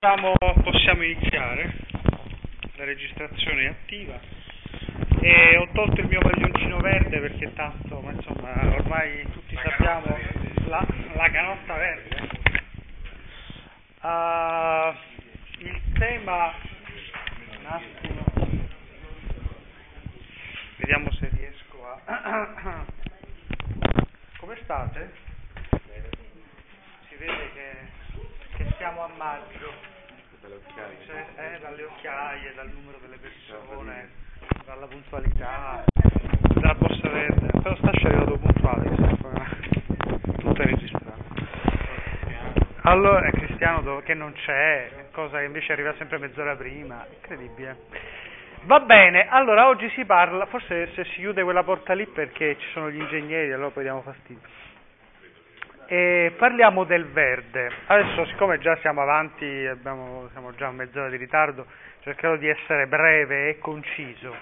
[0.00, 0.32] Possiamo,
[0.62, 1.72] possiamo iniziare,
[2.76, 4.20] la registrazione è attiva
[5.20, 10.06] e ho tolto il mio maglioncino verde perché tanto, ma insomma, ormai tutti La sappiamo
[10.06, 12.28] canotta la, la canotta verde.
[13.98, 14.96] Ah,
[15.58, 16.52] il tema,
[17.58, 18.24] un attimo,
[20.76, 22.84] vediamo se riesco a...
[24.38, 25.12] Come state?
[27.08, 27.97] Si vede che
[28.78, 29.96] siamo a maggio.
[30.40, 34.08] Cioè, eh, dalle occhiaie, dal numero delle persone,
[34.64, 35.84] dalla puntualità,
[36.54, 37.48] dalla borsa verde.
[37.60, 38.88] Però Stascia è arrivato puntuale,
[40.38, 41.24] tutto è registrato.
[42.82, 47.76] Allora, è Cristiano che non c'è, cosa che invece arriva sempre mezz'ora prima, incredibile.
[48.62, 52.68] Va bene, allora oggi si parla, forse se si chiude quella porta lì perché ci
[52.72, 54.46] sono gli ingegneri, allora poi diamo fastidio.
[55.90, 57.72] E parliamo del verde.
[57.86, 61.64] Adesso, siccome già siamo avanti, abbiamo, siamo già a mezz'ora di ritardo,
[62.00, 64.36] cercherò di essere breve e conciso.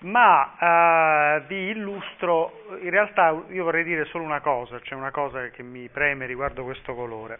[0.00, 5.48] Ma eh, vi illustro, in realtà io vorrei dire solo una cosa, c'è una cosa
[5.48, 7.38] che mi preme riguardo questo colore.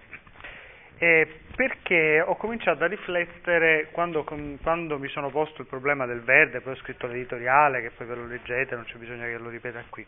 [0.97, 6.62] Eh, perché ho cominciato a riflettere quando, quando mi sono posto il problema del verde,
[6.62, 9.84] poi ho scritto l'editoriale, che poi ve lo leggete, non c'è bisogno che lo ripeta
[9.91, 10.06] qui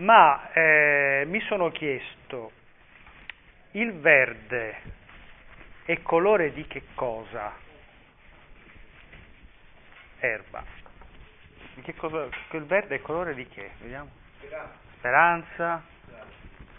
[0.00, 2.52] ma eh, mi sono chiesto,
[3.72, 4.76] il verde
[5.84, 7.52] è colore di che cosa?
[10.18, 10.64] Erba.
[11.74, 12.28] Di che cosa?
[12.52, 13.70] Il verde è colore di che?
[13.80, 14.10] Vediamo.
[14.96, 15.82] Speranza.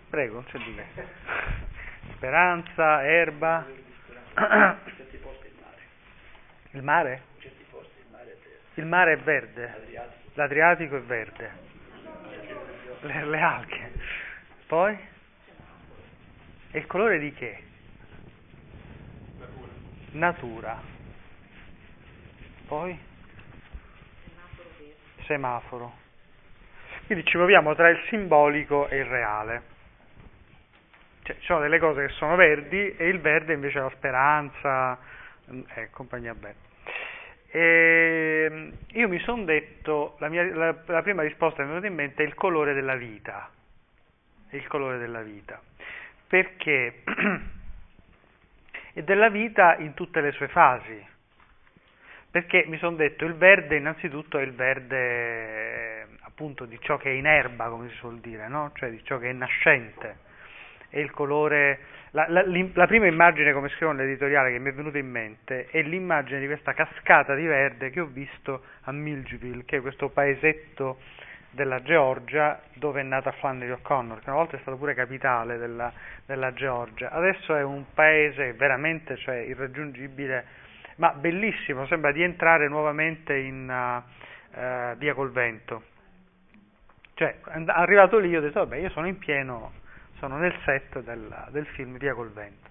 [0.10, 1.06] Prego, non c'è di che.
[2.16, 3.66] Speranza, erba.
[4.34, 5.48] certi posti
[6.74, 7.22] il mare,
[8.74, 9.14] Il mare?
[9.14, 11.71] è verde, L'Adriatico è verde.
[13.02, 13.92] Le, le alghe.
[14.68, 14.98] Poi?
[16.72, 17.64] E il colore di che?
[20.12, 20.80] Natura.
[22.68, 22.98] Poi?
[25.26, 26.00] Semaforo.
[27.06, 29.64] Quindi ci muoviamo tra il simbolico e il reale.
[31.24, 34.98] Cioè, ci sono delle cose che sono verdi e il verde invece è la speranza
[35.74, 36.71] e compagnia bella.
[37.54, 41.88] E io mi sono detto, la, mia- la- la prima risposta che mi è venuta
[41.88, 43.50] in mente è il colore della vita.
[44.48, 45.62] È il colore della vita.
[46.28, 47.04] Perché?
[48.94, 51.06] e della vita in tutte le sue fasi.
[52.32, 57.14] Perché mi sono detto il verde innanzitutto è il verde appunto di ciò che è
[57.14, 58.72] in erba, come si suol dire, no?
[58.74, 60.20] Cioè di ciò che è nascente.
[60.88, 61.80] È il colore
[62.12, 65.82] la, la- la prima immagine, come scrivo nell'editoriale, che mi è venuta in mente è
[65.82, 71.00] l'immagine di questa cascata di verde che ho visto a Milledgeville, che è questo paesetto
[71.52, 75.92] della Georgia dove è nata Flannery O'Connor, che una volta è stato pure capitale della,
[76.26, 77.12] della Georgia.
[77.12, 80.46] Adesso è un paese veramente cioè, irraggiungibile,
[80.96, 85.84] ma bellissimo, sembra di entrare nuovamente in uh, uh, Via col Vento.
[87.14, 89.80] Cioè, arrivato lì ho detto, vabbè, io sono in pieno
[90.22, 92.70] sono nel set del, del film Via col vento.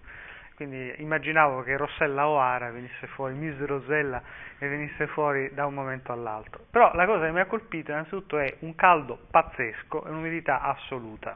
[0.55, 4.23] Quindi immaginavo che Rossella O'Hara venisse fuori, Miss Rosella,
[4.59, 6.65] e venisse fuori da un momento all'altro.
[6.71, 11.35] Però la cosa che mi ha colpito innanzitutto è un caldo pazzesco e un'umidità assoluta.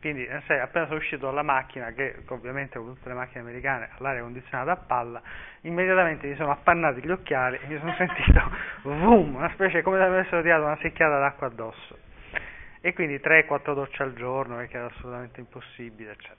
[0.00, 3.96] Quindi sai, appena sono uscito dalla macchina, che ovviamente come tutte le macchine americane ha
[3.98, 5.22] l'aria condizionata a palla,
[5.62, 8.50] immediatamente mi sono appannati gli occhiali e mi sono sentito
[8.82, 11.96] boom, una specie come se avessero tirato una secchiata d'acqua addosso
[12.84, 16.36] e quindi 3-4 docce al giorno perché era assolutamente impossibile eccetera.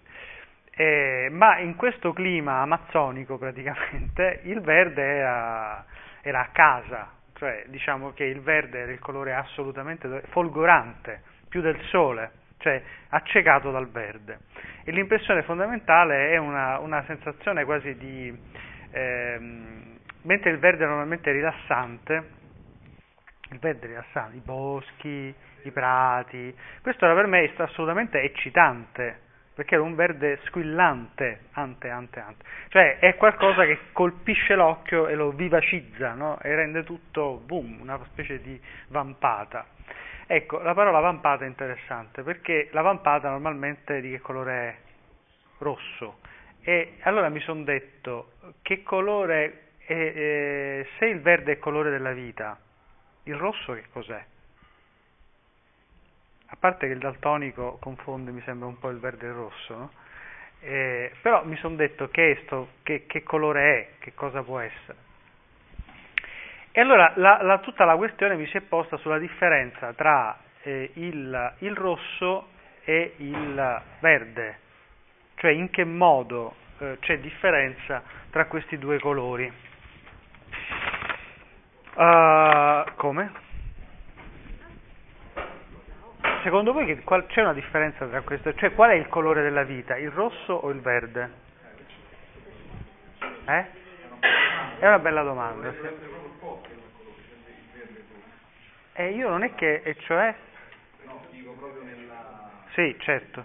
[0.69, 5.83] Eh, ma in questo clima amazzonico praticamente il verde era,
[6.21, 11.81] era a casa cioè diciamo che il verde era il colore assolutamente folgorante più del
[11.89, 12.29] sole
[12.59, 12.79] cioè
[13.09, 14.41] accecato dal verde
[14.83, 18.39] e l'impressione fondamentale è una, una sensazione quasi di
[18.91, 22.29] ehm, mentre il verde è normalmente rilassante
[23.49, 25.33] il verde rilassante i boschi
[25.67, 26.55] i prati.
[26.81, 29.19] Questo era per me assolutamente eccitante,
[29.53, 32.45] perché era un verde squillante, ante, ante, ante.
[32.67, 36.39] Cioè è qualcosa che colpisce l'occhio e lo vivacizza, no?
[36.41, 38.59] E rende tutto, boom, una specie di
[38.89, 39.65] vampata.
[40.27, 44.75] Ecco, la parola vampata è interessante, perché la vampata normalmente di che colore è?
[45.59, 46.19] Rosso.
[46.61, 48.31] E allora mi sono detto,
[48.61, 52.59] che colore, è, eh, se il verde è colore della vita,
[53.23, 54.25] il rosso che cos'è?
[56.55, 59.75] A parte che il daltonico confonde, mi sembra un po' il verde e il rosso,
[59.75, 59.91] no?
[60.61, 65.03] eh, però mi sono detto che, sto, che, che, colore è, che cosa può essere.
[66.71, 70.91] E allora la, la, tutta la questione mi si è posta sulla differenza tra eh,
[70.93, 72.47] il, il, rosso
[72.85, 74.59] e il verde,
[75.35, 79.51] cioè in che modo eh, c'è differenza tra questi due colori.
[81.95, 83.31] Uh, come?
[86.45, 88.53] Secondo voi che, qual, c'è una differenza tra queste?
[88.53, 89.97] Cioè qual è il colore della vita?
[89.97, 91.31] Il rosso o il verde?
[93.47, 93.65] Eh?
[94.77, 95.73] È una bella domanda.
[98.93, 100.35] Eh, io non è che, e cioè?
[102.73, 103.43] Sì, certo.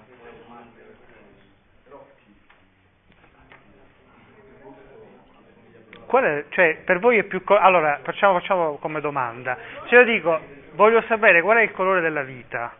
[6.06, 7.42] È, cioè, per voi è più...
[7.46, 9.56] allora, facciamo, facciamo come domanda.
[9.88, 10.38] Se io dico,
[10.72, 12.76] voglio sapere qual è il colore della vita,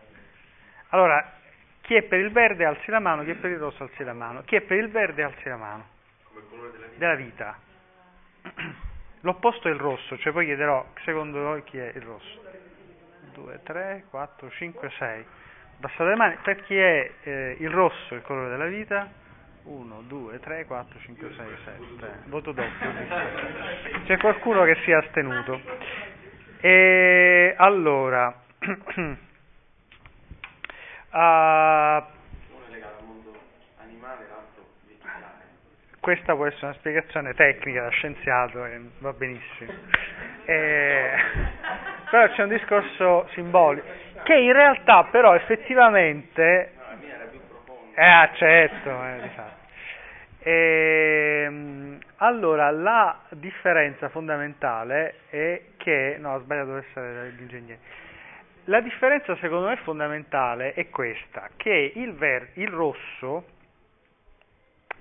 [0.91, 1.39] allora,
[1.81, 4.13] chi è per il verde alzi la mano, chi è per il rosso alzi la
[4.13, 5.87] mano, chi è per il verde alzi la mano.
[6.23, 6.97] Come colore della vita?
[6.97, 7.59] Della vita.
[9.21, 12.43] L'opposto è il rosso, cioè poi chiederò, secondo voi chi è il rosso?
[13.33, 15.25] 2, 3, 4, 5, 6.
[15.77, 19.09] Abbassate le mani, per chi è eh, il rosso il colore della vita?
[19.63, 22.17] 1, 2, 3, 4, 5, 6, 7.
[22.25, 22.93] Voto doppio.
[24.05, 25.61] C'è qualcuno che si è astenuto.
[26.59, 30.99] E allora, uh, Uno è legato al mondo animale, l'altro
[34.87, 35.39] vegetale.
[35.99, 39.71] questa può essere una spiegazione tecnica da scienziato e va benissimo.
[40.45, 41.11] E,
[42.09, 43.87] però c'è un discorso simbolico
[44.23, 48.01] che in realtà però effettivamente No, la mia era più profonda.
[48.01, 49.59] Eh, ah, certo, eh, difatti.
[50.43, 56.17] Ehm, allora, la differenza fondamentale è che...
[56.19, 57.79] No, ho sbagliato ad essere l'ingegnere.
[58.71, 63.43] La differenza secondo me fondamentale è questa, che il, ver- il rosso,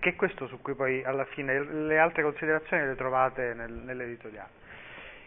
[0.00, 4.58] che è questo su cui poi alla fine le altre considerazioni le trovate nel, nell'editoriale.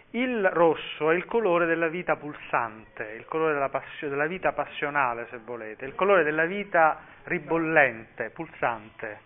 [0.10, 5.28] Il rosso è il colore della vita pulsante, il colore della, passio- della vita passionale,
[5.30, 9.19] se volete, il colore della vita ribollente, pulsante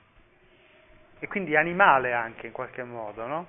[1.18, 3.48] e quindi animale anche in qualche modo, no?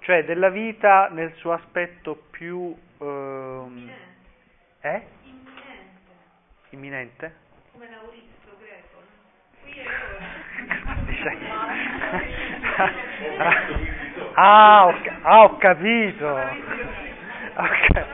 [0.00, 3.90] Cioè della vita nel suo aspetto più ehm,
[4.80, 5.02] eh?
[5.24, 6.12] Imminente,
[6.70, 7.34] imminente?
[7.72, 9.02] come l'auristo greco.
[9.62, 10.40] Qui ora.
[11.06, 11.38] Dice-
[14.34, 16.26] ah, ho, ah, ho capito.
[17.56, 18.06] Ok.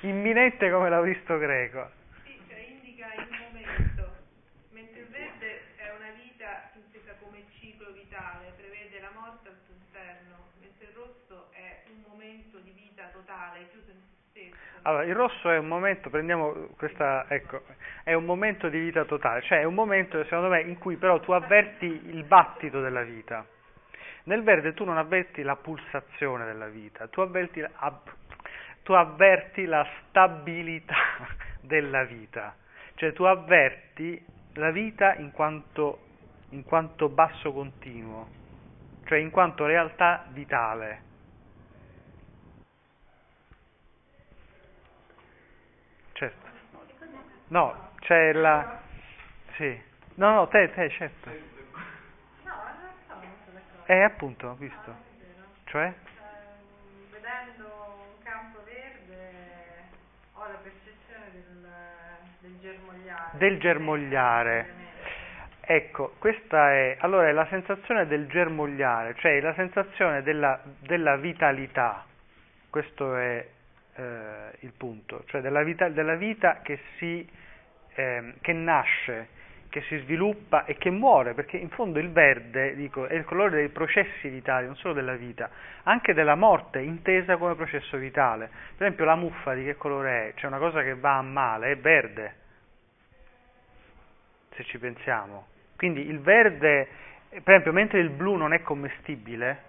[0.00, 1.90] Imminente come l'auristo greco.
[2.24, 4.16] Sì, cioè indica il momento,
[4.70, 9.74] mentre il verde è una vita intesa come ciclo vitale, prevede la morte al suo
[9.74, 13.47] interno, mentre il rosso è un momento di vita totale, chiuso in se stesso.
[14.82, 17.62] Allora, il rosso è un momento, prendiamo questa, ecco,
[18.04, 21.20] è un momento di vita totale, cioè è un momento, secondo me, in cui però
[21.20, 23.44] tu avverti il battito della vita.
[24.24, 28.02] Nel verde tu non avverti la pulsazione della vita, tu avverti, la-
[28.82, 30.96] tu avverti la stabilità
[31.60, 32.56] della vita,
[32.94, 36.06] cioè tu avverti la vita in quanto,
[36.50, 38.28] in quanto basso continuo,
[39.04, 41.07] cioè in quanto realtà vitale.
[46.18, 46.46] Certo.
[47.48, 48.80] No, c'è la...
[49.54, 49.80] Sì.
[50.14, 51.30] No, no, te, te, certo.
[53.84, 54.94] Eh, appunto, ho visto.
[55.66, 55.94] Cioè?
[57.12, 57.66] Vedendo
[58.00, 59.30] un campo verde
[60.32, 61.68] ho la percezione del,
[62.40, 63.38] del germogliare.
[63.38, 64.70] Del germogliare.
[65.60, 72.04] Ecco, questa è, allora, è la sensazione del germogliare, cioè la sensazione della, della vitalità.
[72.70, 73.46] Questo è
[73.98, 77.28] eh, il punto, cioè della vita, della vita che, si,
[77.94, 79.28] ehm, che nasce,
[79.68, 83.56] che si sviluppa e che muore, perché in fondo il verde, dico, è il colore
[83.56, 85.50] dei processi vitali, non solo della vita,
[85.82, 88.48] anche della morte intesa come processo vitale.
[88.76, 90.34] Per esempio la muffa di che colore è?
[90.34, 92.34] C'è una cosa che va a male, è verde,
[94.54, 95.48] se ci pensiamo.
[95.76, 96.88] Quindi il verde,
[97.28, 99.66] per esempio, mentre il blu non è commestibile,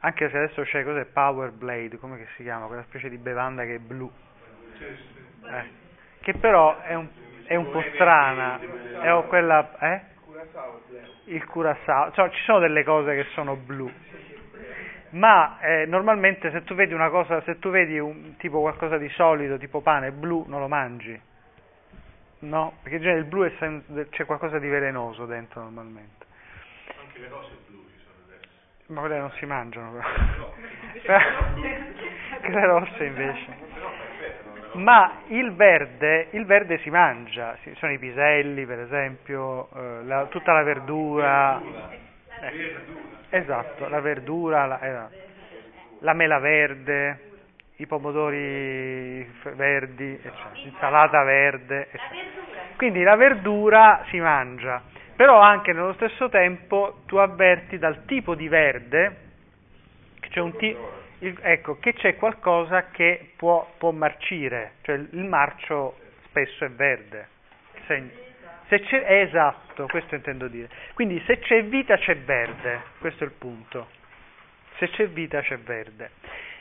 [0.00, 3.74] anche se adesso c'è cos'è Power Blade, come si chiama, quella specie di bevanda che
[3.76, 4.10] è blu,
[4.78, 5.64] eh,
[6.20, 7.08] che però è un,
[7.44, 10.08] è un po' strana, è quella, eh?
[11.24, 13.90] Il curacao, cioè ci sono delle cose che sono blu,
[15.10, 19.08] ma eh, normalmente se tu vedi una cosa, se tu vedi un, tipo qualcosa di
[19.10, 21.20] solido, tipo pane blu, non lo mangi.
[22.40, 23.52] No, perché il blu è
[24.08, 26.24] c'è qualcosa di velenoso dentro normalmente.
[26.98, 27.89] Anche le rose blu.
[28.90, 30.52] Ma quelle non si mangiano però.
[32.40, 33.68] Quelle rosse invece.
[34.72, 40.26] Ma il verde, il verde si mangia, ci sono i piselli per esempio, eh, la-
[40.26, 41.60] tutta la verdura.
[42.40, 42.74] Eh,
[43.30, 45.18] esatto, la verdura, la, eh,
[46.00, 47.18] la mela verde,
[47.76, 51.88] i pomodori verdi, eccetera, l'insalata verde.
[51.90, 52.62] eccetera.
[52.76, 54.82] Quindi la verdura si mangia,
[55.20, 59.16] però anche nello stesso tempo tu avverti dal tipo di verde
[60.18, 60.74] che c'è, ti-
[61.18, 67.28] il- ecco, che c'è qualcosa che può, può marcire, cioè il marcio spesso è verde.
[67.86, 68.08] Segno.
[68.68, 70.70] Se c'è, esatto, questo intendo dire.
[70.94, 73.88] Quindi se c'è vita c'è verde, questo è il punto.
[74.78, 76.12] Se c'è vita c'è verde.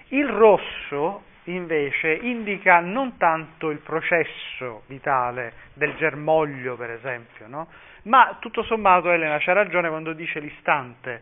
[0.09, 1.23] Il rosso
[1.55, 7.67] invece indica non tanto il processo vitale del germoglio, per esempio, no?
[8.03, 11.21] ma tutto sommato Elena c'ha ragione quando dice l'istante,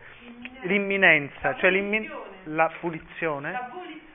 [0.62, 2.10] l'imminenza, cioè l'immin-
[2.44, 3.52] la pulizione,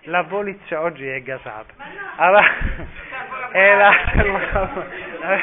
[0.03, 1.73] la volizione, oggi è gasato.
[2.15, 2.45] Allora,
[3.51, 3.93] è la,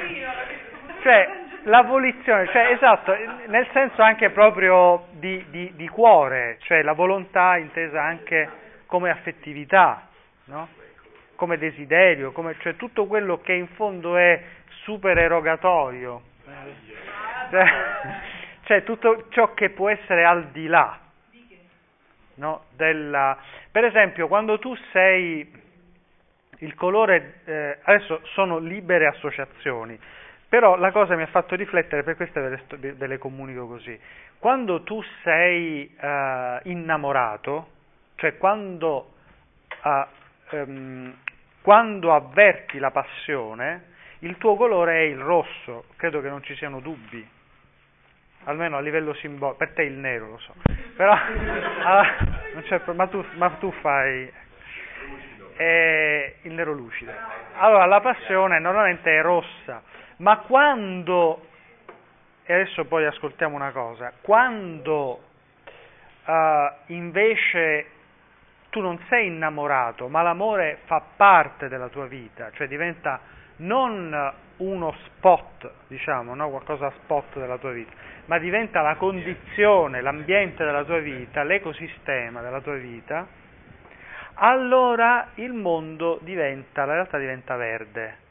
[1.02, 1.28] cioè
[1.64, 3.14] la volizione, cioè esatto,
[3.46, 8.48] nel senso anche proprio di, di, di cuore, cioè la volontà intesa anche
[8.86, 10.08] come affettività,
[10.50, 10.68] no?
[11.36, 14.42] come desiderio, come, cioè tutto quello che in fondo è
[14.82, 16.20] super erogatorio,
[17.48, 17.64] cioè,
[18.64, 20.98] cioè tutto ciò che può essere al di là.
[22.34, 22.64] No?
[22.76, 23.38] Della...
[23.70, 25.50] Per esempio, quando tu sei
[26.58, 29.98] il colore, eh, adesso sono libere associazioni,
[30.48, 33.66] però la cosa mi ha fatto riflettere, per questo ve le, sto- ve le comunico
[33.66, 33.98] così.
[34.38, 37.68] Quando tu sei eh, innamorato,
[38.16, 39.12] cioè quando,
[39.84, 40.06] eh,
[40.50, 41.14] ehm,
[41.62, 43.88] quando avverti la passione,
[44.20, 47.26] il tuo colore è il rosso, credo che non ci siano dubbi,
[48.44, 50.54] almeno a livello simbolico, per te il nero lo so,
[50.96, 51.16] però
[52.84, 54.30] pro- ma, tu, ma tu fai
[55.56, 57.12] eh, il nero lucido.
[57.58, 59.82] Allora la passione normalmente è rossa,
[60.16, 61.46] ma quando,
[62.44, 65.20] e adesso poi ascoltiamo una cosa, quando
[66.24, 67.98] eh, invece
[68.70, 73.20] tu non sei innamorato, ma l'amore fa parte della tua vita, cioè diventa
[73.56, 76.48] non uno spot, diciamo, no?
[76.50, 77.92] qualcosa spot della tua vita,
[78.26, 83.26] ma diventa la condizione, l'ambiente della tua vita, l'ecosistema della tua vita,
[84.34, 88.28] allora il mondo diventa, la realtà diventa verde.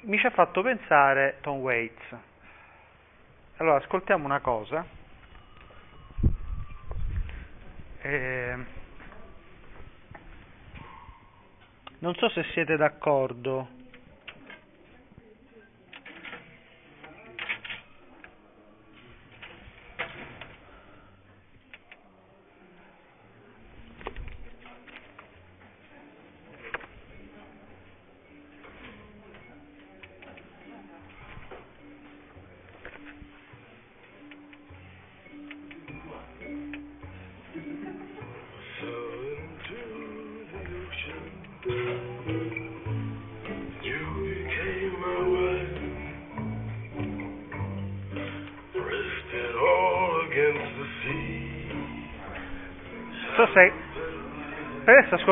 [0.00, 2.16] Mi ci ha fatto pensare Tom Waits.
[3.58, 4.84] Allora, ascoltiamo una cosa.
[8.02, 8.56] Eh,
[12.04, 13.73] non so se siete d'accordo.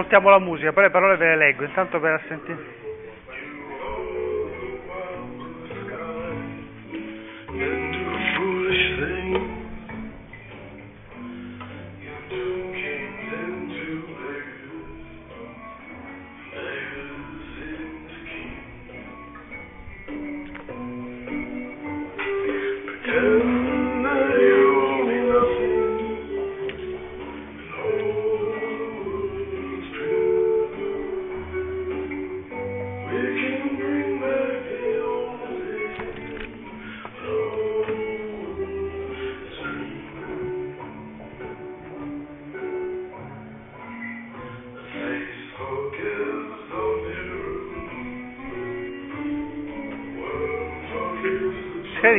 [0.03, 2.92] Ascoltiamo la musica, poi le parole ve le leggo, intanto per sentire.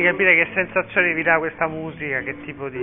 [0.04, 2.82] Capire che sensazioni vi dà questa musica, che tipo di...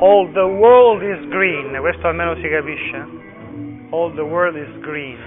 [0.00, 3.26] All the world is green, questo almeno si capisce?
[3.90, 5.18] all the world is green.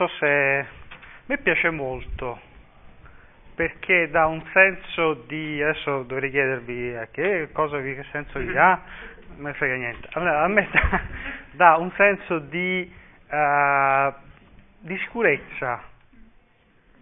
[0.00, 0.26] So se...
[0.26, 0.66] A
[1.26, 2.40] me piace molto,
[3.54, 5.62] perché dà un senso di...
[5.62, 8.80] Adesso dovrei chiedervi a che cosa, che senso vi dà,
[9.36, 10.08] non ne frega niente.
[10.12, 11.00] Allora, a me dà,
[11.52, 12.90] dà un senso di,
[13.28, 14.12] eh,
[14.78, 15.82] di sicurezza,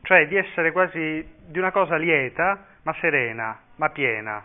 [0.03, 4.45] cioè di essere quasi di una cosa lieta, ma serena, ma piena.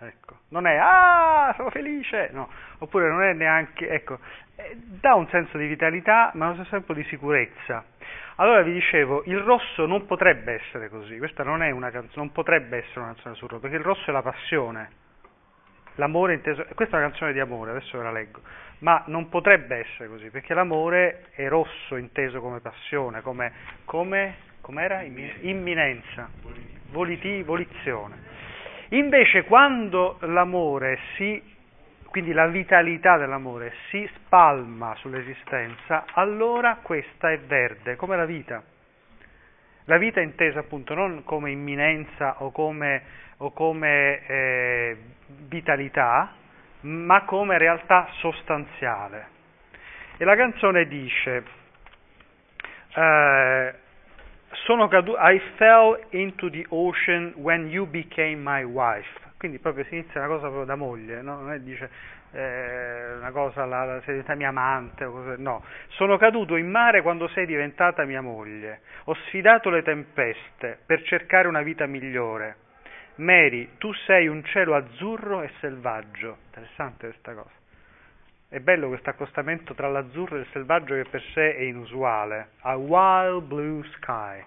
[0.00, 4.18] Ecco, non è ah, sono felice, no, oppure non è neanche, ecco,
[5.00, 7.84] dà un senso di vitalità, ma allo stesso tempo di sicurezza.
[8.36, 12.32] Allora vi dicevo, il rosso non potrebbe essere così, questa non è una canzone, non
[12.32, 14.90] potrebbe essere una canzone sul rosso, perché il rosso è la passione,
[15.94, 18.40] l'amore inteso, questa è una canzone di amore, adesso ve la leggo,
[18.78, 23.52] ma non potrebbe essere così, perché l'amore è rosso inteso come passione, come,
[23.84, 25.02] come com'era?
[25.02, 26.30] Immi- Imminenza,
[26.90, 28.32] voliti, volizione.
[28.90, 31.42] Invece quando l'amore si,
[32.14, 38.62] quindi la vitalità dell'amore si spalma sull'esistenza, allora questa è verde, come la vita.
[39.86, 43.02] La vita è intesa appunto non come imminenza o come,
[43.38, 44.96] o come eh,
[45.48, 46.34] vitalità,
[46.82, 49.26] ma come realtà sostanziale.
[50.16, 51.42] E la canzone dice,
[52.94, 53.74] eh,
[54.68, 59.23] I fell into the ocean when you became my wife.
[59.44, 61.40] Quindi proprio si inizia una cosa proprio da moglie, no?
[61.40, 61.90] non è dice
[62.32, 65.62] eh, una cosa, la, la, sei diventata mia amante, cose, no.
[65.88, 68.80] Sono caduto in mare quando sei diventata mia moglie.
[69.04, 72.56] Ho sfidato le tempeste per cercare una vita migliore.
[73.16, 76.38] Mary, tu sei un cielo azzurro e selvaggio.
[76.46, 77.54] Interessante questa cosa.
[78.48, 82.52] È bello questo accostamento tra l'azzurro e il selvaggio che per sé è inusuale.
[82.60, 84.42] A wild blue sky.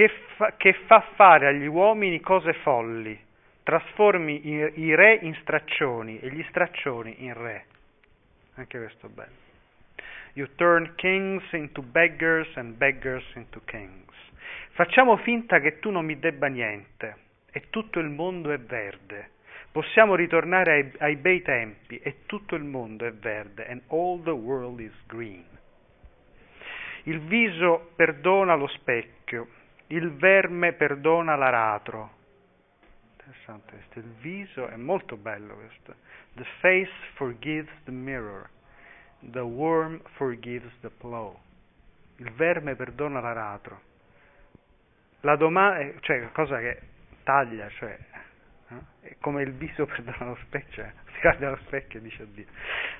[0.00, 3.22] Che fa, che fa fare agli uomini cose folli.
[3.62, 7.66] Trasformi i, i re in straccioni e gli straccioni in re.
[8.54, 9.36] Anche questo è bello.
[10.32, 14.14] You turn kings into beggars and beggars into kings.
[14.70, 17.16] Facciamo finta che tu non mi debba niente
[17.52, 19.32] e tutto il mondo è verde.
[19.70, 24.30] Possiamo ritornare ai, ai bei tempi e tutto il mondo è verde and all the
[24.30, 25.44] world is green.
[27.02, 29.58] Il viso perdona lo specchio,
[29.90, 32.18] il verme perdona l'aratro.
[33.12, 35.94] Interessante questo, il viso è molto bello questo.
[36.34, 38.48] The face forgives the mirror,
[39.20, 41.38] the worm forgives the plow.
[42.16, 43.88] Il verme perdona l'aratro.
[45.20, 46.80] La domanda, cioè cosa che
[47.24, 47.98] taglia, cioè
[49.00, 52.46] è come il viso perdona lo specchio, cioè, si guarda allo specchio e dice oddio.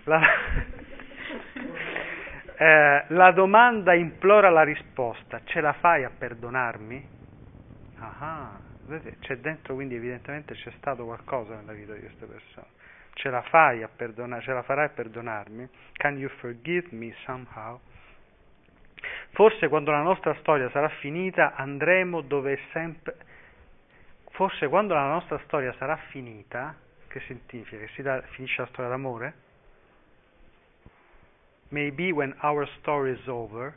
[0.04, 0.20] La,
[2.62, 7.08] eh, la domanda implora la risposta, ce la fai a perdonarmi?
[8.00, 8.60] Ah,
[9.20, 12.66] c'è dentro quindi evidentemente c'è stato qualcosa nella vita di queste persone.
[13.14, 15.66] Ce la fai a perdonare, ce la farai a perdonarmi?
[15.94, 17.80] Can you forgive me somehow?
[19.30, 23.16] Forse quando la nostra storia sarà finita andremo dove è sempre...
[24.32, 26.76] Forse quando la nostra storia sarà finita,
[27.08, 27.78] che significa?
[27.78, 29.48] Che si da, finisce la storia d'amore?
[31.70, 33.74] Maybe when our story is over.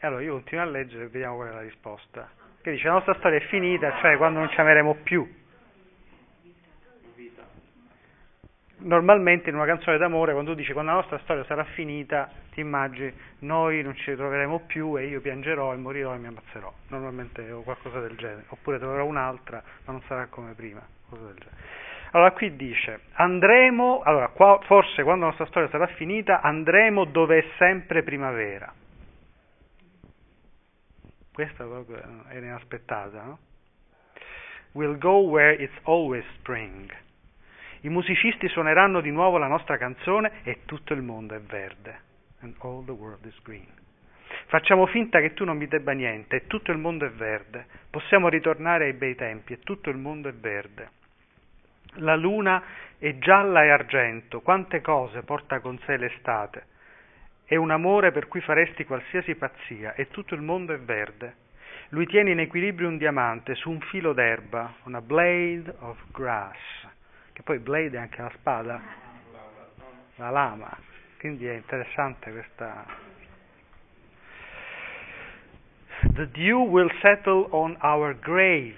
[0.00, 2.28] E allora io continuo a leggere e vediamo qual è la risposta.
[2.60, 5.40] Che dice la nostra storia è finita, cioè quando non ci ameremo più.
[8.84, 12.60] Normalmente in una canzone d'amore, quando tu dici quando la nostra storia sarà finita, ti
[12.60, 16.72] immagini noi non ci ritroveremo più e io piangerò e morirò e mi ammazzerò.
[16.88, 18.44] Normalmente o qualcosa del genere.
[18.48, 20.84] Oppure troverò un'altra, ma non sarà come prima.
[21.08, 21.56] Cosa del genere.
[22.14, 27.38] Allora qui dice, andremo, allora qua, forse quando la nostra storia sarà finita, andremo dove
[27.38, 28.72] è sempre primavera.
[31.32, 31.64] Questa
[32.28, 33.38] era inaspettata, no?
[34.72, 36.90] We'll go where it's always spring.
[37.80, 42.00] I musicisti suoneranno di nuovo la nostra canzone e tutto il mondo è verde.
[42.40, 43.66] And all the world is green.
[44.48, 47.66] Facciamo finta che tu non mi debba niente e tutto il mondo è verde.
[47.88, 51.00] Possiamo ritornare ai bei tempi e tutto il mondo è verde.
[51.96, 52.62] La luna
[52.98, 56.66] è gialla e argento, quante cose porta con sé l'estate.
[57.44, 61.36] È un amore per cui faresti qualsiasi pazzia e tutto il mondo è verde.
[61.90, 66.56] Lui tiene in equilibrio un diamante su un filo d'erba, una blade of grass,
[67.32, 68.80] che poi blade è anche la spada,
[70.16, 70.74] la lama,
[71.18, 73.11] quindi è interessante questa.
[76.02, 78.74] The dew will settle on our grave,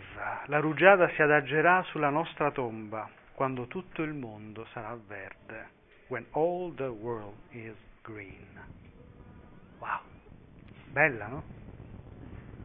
[0.47, 5.69] la rugiada si adagerà sulla nostra tomba quando tutto il mondo sarà verde,
[6.09, 8.61] when all the world is green.
[9.79, 10.01] Wow,
[10.93, 11.43] bella, no?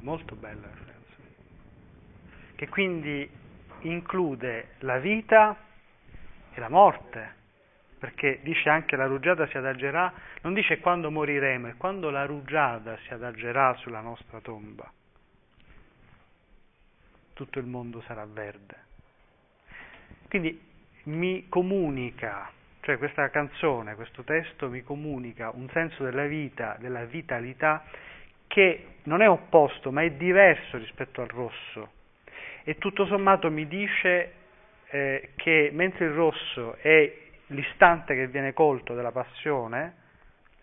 [0.02, 1.36] Molto bella la canzone.
[2.56, 3.30] Che quindi
[3.84, 5.56] include la vita
[6.52, 7.36] e la morte,
[8.00, 12.98] perché dice anche la rugiada si adagerà, non dice quando moriremo, è quando la rugiada
[13.06, 14.90] si adagerà sulla nostra tomba.
[17.34, 18.88] Tutto il mondo sarà verde.
[20.30, 20.68] Quindi
[21.04, 22.50] mi comunica,
[22.82, 27.84] cioè questa canzone, questo testo mi comunica un senso della vita, della vitalità
[28.48, 31.92] che non è opposto, ma è diverso rispetto al rosso.
[32.64, 34.34] E tutto sommato mi dice
[34.90, 40.08] eh, che mentre il rosso è l'istante che viene colto della passione,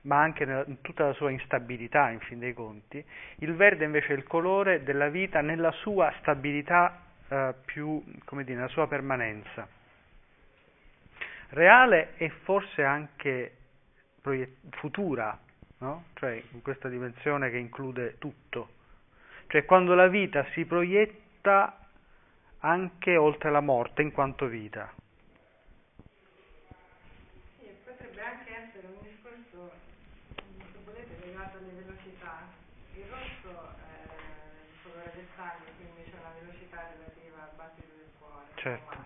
[0.02, 3.04] ma anche in tutta la sua instabilità, in fin dei conti,
[3.38, 8.56] il verde invece è il colore della vita nella sua stabilità eh, più, come dire,
[8.56, 9.66] nella sua permanenza.
[11.50, 13.56] Reale e forse anche
[14.70, 15.38] futura,
[15.78, 16.04] no?
[16.14, 18.70] cioè in questa dimensione che include tutto.
[19.48, 21.78] Cioè quando la vita si proietta
[22.60, 24.92] anche oltre la morte in quanto vita.
[27.58, 29.70] Sì, potrebbe anche essere un discorso,
[30.34, 32.48] se volete, legato alle velocità.
[32.94, 33.76] Il rosso
[35.04, 38.48] è il sangue, quindi c'è una velocità relativa al battito del cuore.
[38.56, 38.96] Certo.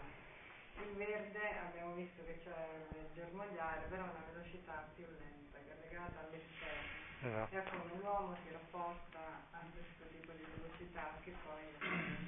[0.80, 2.56] Il verde abbiamo visto che c'è
[2.96, 6.88] il germogliare, però è una velocità più lenta, che è legata all'esterno.
[7.20, 7.56] Esatto.
[7.56, 11.76] E come l'uomo si rapporta a questo tipo di velocità che poi è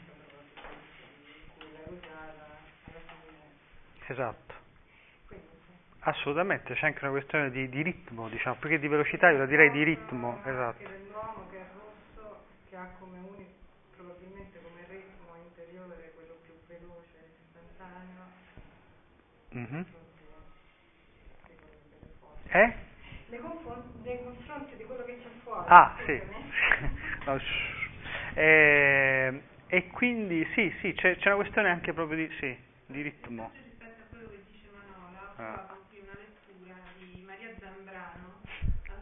[0.05, 2.45] proprio in cui la rugiada
[2.85, 3.41] alla fine.
[4.07, 4.61] Esatto.
[6.05, 9.47] Assolutamente, c'è anche una questione di, di ritmo, diciamo, più che di velocità, io la
[9.47, 10.83] direi di ritmo, esatto.
[10.83, 13.53] dell'uomo che è rosso, che ha come unico,
[13.95, 18.25] probabilmente come ritmo interiore quello più veloce, istantaneo,
[19.53, 19.85] Mhm.
[22.49, 22.65] fuori.
[22.65, 22.75] Eh?
[23.29, 25.65] Nei, confron- nei confronti di quello che c'è fuori.
[25.69, 26.21] Ah, sì.
[27.27, 27.81] No, shh.
[28.35, 33.51] Eh, e quindi sì, sì, c'è, c'è una questione anche proprio di, sì, di ritmo.
[33.63, 35.77] Rispetto a quello che dice Manola, Ah.
[35.89, 38.41] qui una lettura di Maria Zambrano,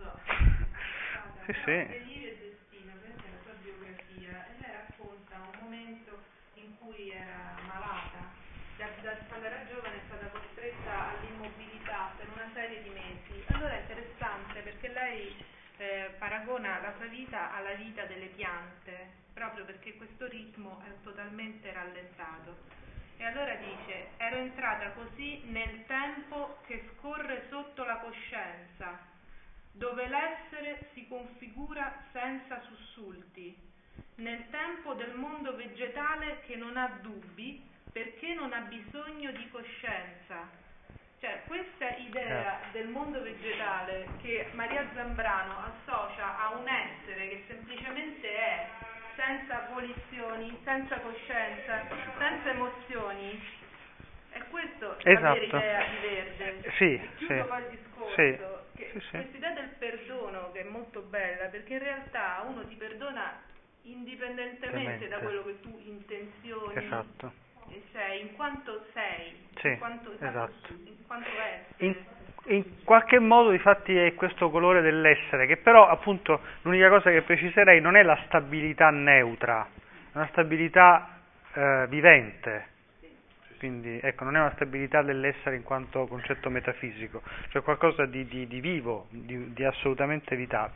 [0.02, 0.20] so,
[1.46, 1.70] Sì, sì.
[1.72, 6.20] Delirio e Destino, questa è la sua biografia, e lei racconta un momento
[6.54, 8.28] in cui era malata,
[8.80, 13.44] da, da quando era giovane è stata costretta all'immobilità per una serie di mesi.
[13.48, 15.44] Allora è interessante perché lei
[15.76, 21.70] eh, paragona la sua vita alla vita delle piante, proprio perché questo ritmo è totalmente
[21.70, 22.56] rallentato.
[23.18, 28.98] E allora dice, ero entrata così nel tempo che scorre sotto la coscienza,
[29.72, 33.54] dove l'essere si configura senza sussulti,
[34.16, 40.58] nel tempo del mondo vegetale che non ha dubbi perché non ha bisogno di coscienza,
[41.20, 48.34] Cioè, questa idea del mondo vegetale che Maria Zambrano associa a un essere che semplicemente
[48.34, 48.66] è,
[49.16, 53.38] senza volizioni, senza coscienza, senza emozioni,
[54.30, 55.44] è questo la vera Esatto.
[55.44, 55.96] idea di
[56.38, 56.72] Verde.
[56.78, 57.26] Sì, sì.
[57.68, 58.38] discorso, Sì,
[58.76, 59.10] che sì, sì.
[59.10, 63.42] questa idea del perdono che è molto bella, perché in realtà uno ti perdona
[63.82, 67.48] indipendentemente da quello che tu intenzioni Esatto.
[67.92, 70.72] Sei, in quanto sei, Sì, in quanto, esatto.
[70.84, 71.28] in quanto.
[71.78, 71.94] In,
[72.44, 77.80] in qualche modo difatti è questo colore dell'essere, che però appunto l'unica cosa che preciserei
[77.80, 79.66] non è la stabilità neutra,
[80.12, 81.20] è una stabilità
[81.52, 82.68] eh, vivente.
[83.58, 87.20] Quindi ecco, non è una stabilità dell'essere in quanto concetto metafisico,
[87.50, 90.72] cioè qualcosa di, di- di vivo, di, di assolutamente vitale.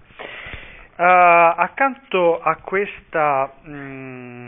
[0.96, 4.46] Eh, accanto a questa mm,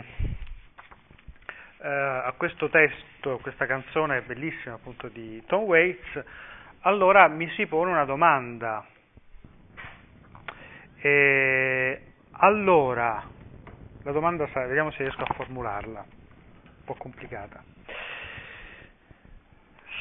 [1.87, 6.21] eh, a questo testo, a questa canzone bellissima appunto di Tom Waits,
[6.81, 8.85] allora mi si pone una domanda.
[10.99, 13.23] E allora,
[14.03, 17.63] la domanda sarà, vediamo se riesco a formularla, un po' complicata.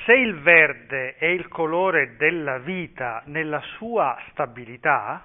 [0.05, 5.25] Se il verde è il colore della vita nella sua stabilità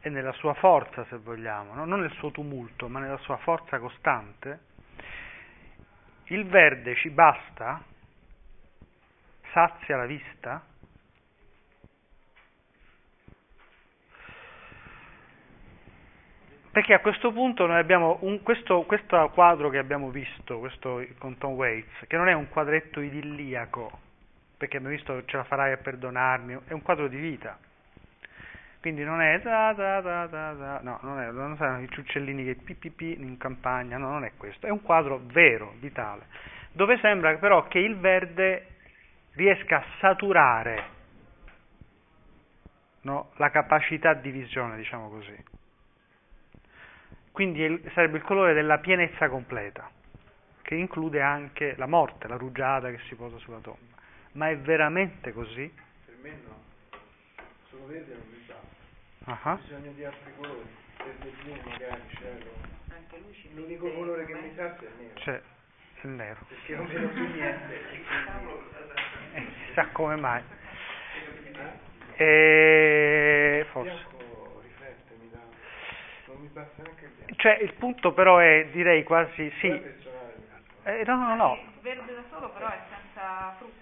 [0.00, 1.84] e nella sua forza, se vogliamo, no?
[1.84, 4.72] non nel suo tumulto, ma nella sua forza costante,
[6.26, 7.82] il verde ci basta?
[9.52, 10.62] Sazia la vista?
[16.74, 21.38] Perché a questo punto noi abbiamo un, questo, questo quadro che abbiamo visto, questo con
[21.38, 23.96] Tom Waits, che non è un quadretto idilliaco,
[24.56, 27.56] perché abbiamo visto ce la farai a perdonarmi, è un quadro di vita.
[28.84, 32.44] Quindi non è da da da da da, no, non, è, non sono i ciuccellini
[32.44, 36.26] che pipipi in campagna, no, non è questo, è un quadro vero, vitale,
[36.70, 38.72] dove sembra però che il verde
[39.36, 40.84] riesca a saturare
[43.04, 45.44] no, la capacità di visione, diciamo così.
[47.32, 49.90] Quindi il- sarebbe il colore della pienezza completa,
[50.60, 53.96] che include anche la morte, la rugiada che si posa sulla tomba.
[54.32, 55.72] Ma è veramente così?
[56.04, 56.62] Per me no.
[57.70, 58.53] Solo verde non mi basta.
[59.26, 60.68] Ho bisogno di altri colori.
[60.98, 61.32] Verde
[61.64, 62.50] magari, cielo.
[62.94, 65.14] Anche lui ci L'unico mette colore che mi serve è il nero.
[65.14, 65.40] C'è
[66.02, 66.40] il nero.
[66.46, 67.80] Perché non vedo più niente.
[69.32, 70.42] Eh, chissà come mai.
[72.16, 73.90] E Il forse.
[73.90, 75.38] bianco riflette, mi dà.
[76.26, 77.34] Non mi basta neanche il bianco.
[77.36, 79.68] Cioè, il punto però è, direi quasi, sì.
[80.86, 81.54] Eh, no, no, no.
[81.54, 83.72] Il verde da solo però è senza frutto,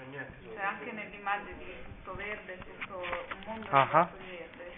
[0.00, 0.32] Faccio niente.
[0.54, 4.72] cioè anche nell'immagine di tutto verde, tutto un mondo fatto di verde,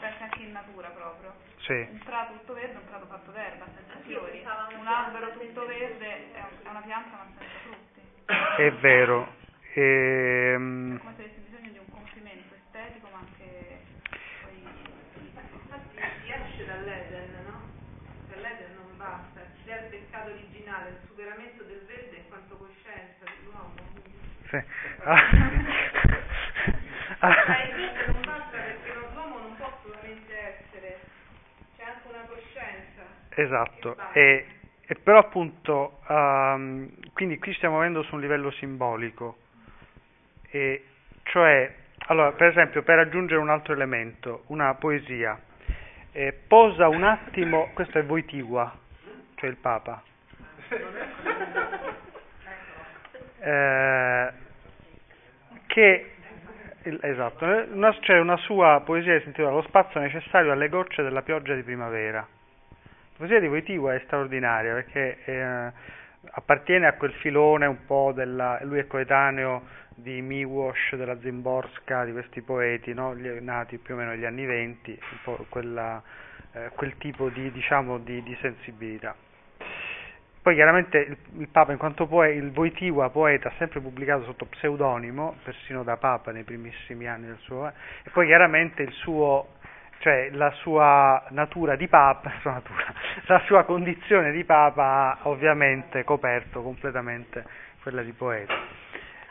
[0.00, 1.34] pensa anche in natura proprio.
[1.58, 1.86] Sì.
[1.90, 4.44] Un prato tutto verde, un prato fatto d'erba, senza fiori.
[4.78, 8.62] Un albero tutto verde è è una pianta ma senza frutti.
[8.62, 9.42] È vero.
[9.74, 13.80] Ehm, È come se avessi bisogno di un compimento estetico ma anche
[14.42, 14.62] poi
[15.52, 17.60] Infatti si esce dall'Eden, no?
[18.28, 23.24] Per l'Eden non basta, dà il peccato originale, il superamento del verde in quanto coscienza
[23.24, 24.12] dell'uomo.
[24.60, 24.62] Sì.
[25.04, 25.14] Ma
[27.20, 27.30] Ah.
[27.30, 30.98] il verde non basta perché l'uomo non può solamente essere,
[31.76, 33.02] c'è anche una coscienza.
[33.30, 34.46] Esatto, e,
[34.86, 39.38] e però appunto, ehm, quindi qui stiamo avendo su un livello simbolico,
[40.50, 40.84] e
[41.24, 41.74] cioè,
[42.08, 45.40] allora, per esempio, per aggiungere un altro elemento, una poesia,
[46.12, 48.70] eh, posa un attimo, questo è Voitigua,
[49.36, 50.02] cioè il Papa,
[53.40, 54.32] eh,
[55.74, 56.12] che,
[57.00, 61.22] esatto, una- c'è una sua poesia che si intitola Lo spazio necessario alle gocce della
[61.22, 62.20] pioggia di primavera.
[62.20, 65.72] La poesia di Voitigua è straordinaria perché eh,
[66.30, 68.60] appartiene a quel filone un po' della...
[68.62, 69.62] lui è coetaneo
[69.96, 73.12] di Miłosz, della Zimborska, di questi poeti, no?
[73.40, 74.96] Nati più o meno negli anni venti,
[76.52, 79.16] eh, quel tipo di, diciamo, di, di sensibilità.
[80.44, 85.36] Poi chiaramente il, il Papa in quanto poeta, il Voitigua poeta sempre pubblicato sotto pseudonimo,
[85.42, 89.54] persino da Papa nei primissimi anni del suo, e poi chiaramente il suo,
[90.00, 92.92] cioè la sua natura di Papa, la sua, natura,
[93.24, 97.42] la sua condizione di Papa ha ovviamente coperto completamente
[97.80, 98.54] quella di poeta,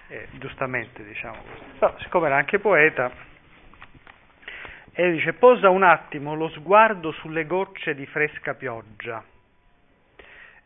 [0.08, 1.64] Eh, giustamente diciamo così.
[1.78, 3.12] Però siccome era anche poeta,
[4.92, 9.24] e dice posa un attimo lo sguardo sulle gocce di fresca pioggia.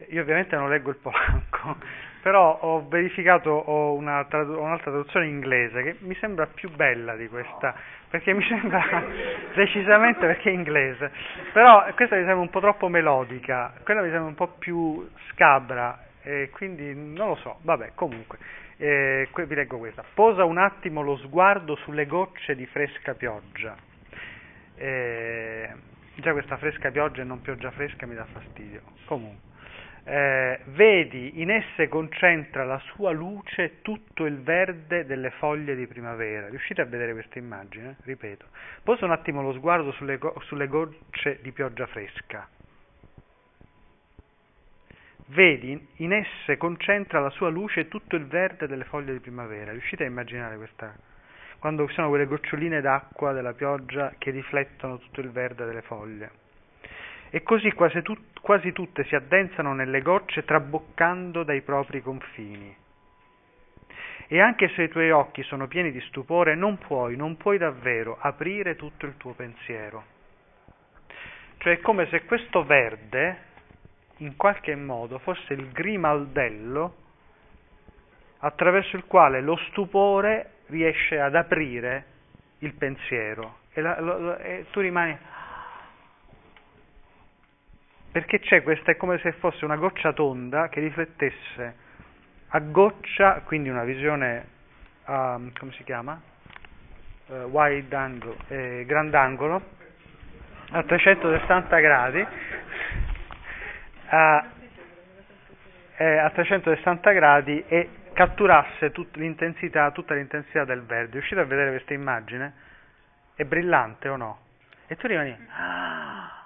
[0.09, 1.77] Io ovviamente non leggo il polacco,
[2.21, 7.73] però ho verificato una ho un'altra traduzione inglese che mi sembra più bella di questa,
[8.07, 9.03] perché mi sembra
[9.55, 11.11] decisamente perché è inglese,
[11.51, 16.05] però questa mi sembra un po' troppo melodica, quella mi sembra un po' più scabra,
[16.21, 18.37] e quindi non lo so, vabbè, comunque.
[18.79, 20.03] Eh, vi leggo questa.
[20.13, 23.75] Posa un attimo lo sguardo sulle gocce di fresca pioggia.
[24.75, 25.69] Eh,
[26.15, 28.81] già questa fresca pioggia e non pioggia fresca mi dà fastidio.
[29.05, 29.46] Comunque.
[30.09, 36.47] Eh, vedi, in esse concentra la sua luce tutto il verde delle foglie di primavera.
[36.47, 37.97] Riuscite a vedere questa immagine?
[38.03, 38.45] Ripeto.
[38.83, 42.47] Posa un attimo lo sguardo sulle, sulle gocce di pioggia fresca.
[45.25, 49.71] Vedi, in esse concentra la sua luce tutto il verde delle foglie di primavera.
[49.71, 50.95] Riuscite a immaginare questa?
[51.59, 56.45] Quando sono quelle goccioline d'acqua della pioggia che riflettono tutto il verde delle foglie.
[57.29, 62.75] E così quasi, tut- quasi tutte si addensano nelle gocce traboccando dai propri confini.
[64.29, 68.17] E anche se i tuoi occhi sono pieni di stupore, non puoi, non puoi davvero
[68.19, 70.15] aprire tutto il tuo pensiero.
[71.57, 73.37] Cioè è come se questo verde,
[74.17, 76.95] in qualche modo, fosse il grimaldello
[78.39, 82.05] attraverso il quale lo stupore riesce ad aprire
[82.59, 83.59] il pensiero.
[83.73, 85.17] E, la- lo- lo- e tu rimani
[88.17, 91.75] perché c'è questa, è come se fosse una goccia tonda che riflettesse
[92.47, 94.47] a goccia, quindi una visione,
[95.05, 96.19] um, come si chiama?
[97.27, 99.61] Eh, wide angle, eh, grandangolo,
[100.71, 102.25] a 360 gradi,
[104.07, 104.45] a,
[105.97, 111.11] eh, a 360 gradi e catturasse tut- l'intensità, tutta l'intensità del verde.
[111.11, 112.51] Riuscite a vedere questa immagine?
[113.35, 114.39] È brillante o no?
[114.87, 115.37] E tu rimani...
[115.55, 116.36] "Ah!"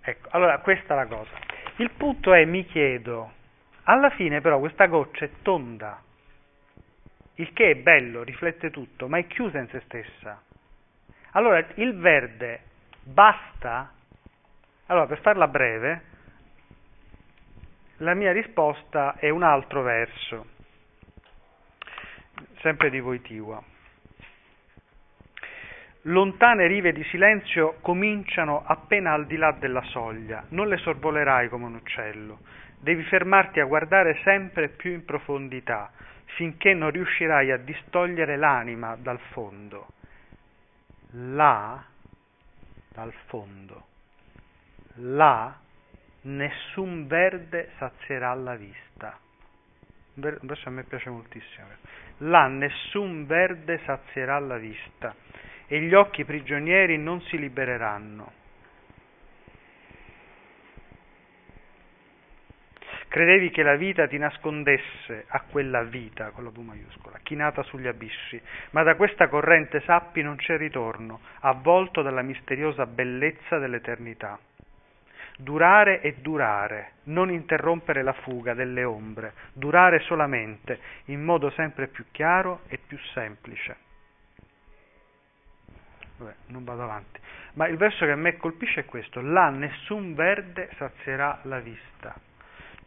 [0.00, 1.30] Ecco, allora questa è la cosa.
[1.76, 3.32] Il punto è, mi chiedo,
[3.84, 6.02] alla fine però questa goccia è tonda,
[7.34, 10.42] il che è bello, riflette tutto, ma è chiusa in se stessa.
[11.32, 12.62] Allora il verde
[13.02, 13.92] basta?
[14.86, 16.02] Allora per farla breve,
[17.98, 20.46] la mia risposta è un altro verso,
[22.60, 23.62] sempre di Voitiva.
[26.08, 31.66] Lontane rive di silenzio cominciano appena al di là della soglia, non le sorvolerai come
[31.66, 32.38] un uccello,
[32.80, 35.90] devi fermarti a guardare sempre più in profondità,
[36.36, 39.88] finché non riuscirai a distogliere l'anima dal fondo.
[41.10, 41.84] Là,
[42.88, 43.86] dal fondo,
[44.94, 45.54] là
[46.22, 49.18] nessun verde sazierà la vista.
[50.14, 51.66] Un a me piace moltissimo.
[52.18, 55.14] Là nessun verde sazierà la vista
[55.68, 58.32] e gli occhi prigionieri non si libereranno.
[63.08, 67.86] Credevi che la vita ti nascondesse a quella vita, con la V maiuscola, chinata sugli
[67.86, 74.38] abissi, ma da questa corrente sappi non c'è ritorno, avvolto dalla misteriosa bellezza dell'eternità.
[75.38, 82.04] Durare e durare, non interrompere la fuga delle ombre, durare solamente, in modo sempre più
[82.10, 83.87] chiaro e più semplice.
[86.18, 87.20] Vabbè, non vado avanti.
[87.54, 92.14] Ma il verso che a me colpisce è questo: là nessun verde sazierà la vista.